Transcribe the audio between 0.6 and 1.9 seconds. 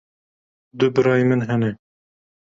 Du birayên min hene.